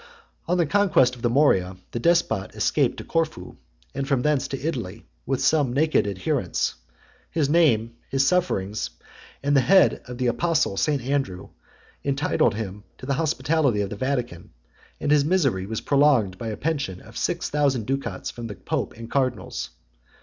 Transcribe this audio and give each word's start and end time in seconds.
On 0.47 0.57
the 0.57 0.65
conquest 0.65 1.15
of 1.15 1.21
the 1.21 1.29
Morea, 1.29 1.77
the 1.91 1.99
despot 1.99 2.55
escaped 2.55 2.97
to 2.97 3.03
Corfu, 3.03 3.57
and 3.93 4.07
from 4.07 4.23
thence 4.23 4.47
to 4.47 4.59
Italy, 4.59 5.05
with 5.27 5.43
some 5.43 5.73
naked 5.73 6.07
adherents: 6.07 6.73
his 7.29 7.49
name, 7.51 7.93
his 8.09 8.25
sufferings, 8.25 8.89
and 9.43 9.55
the 9.55 9.61
head 9.61 10.01
of 10.07 10.17
the 10.17 10.25
apostle 10.25 10.75
St. 10.75 11.03
Andrew, 11.03 11.49
entitled 12.03 12.55
him 12.55 12.83
to 12.97 13.05
the 13.05 13.13
hospitality 13.21 13.81
of 13.81 13.91
the 13.91 13.95
Vatican; 13.95 14.49
and 14.99 15.11
his 15.11 15.23
misery 15.23 15.67
was 15.67 15.81
prolonged 15.81 16.39
by 16.39 16.47
a 16.47 16.57
pension 16.57 16.99
of 17.01 17.15
six 17.15 17.51
thousand 17.51 17.85
ducats 17.85 18.31
from 18.31 18.47
the 18.47 18.55
pope 18.55 18.95
and 18.97 19.11
cardinals. 19.11 19.69